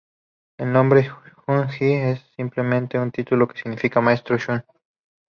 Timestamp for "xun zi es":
1.45-2.21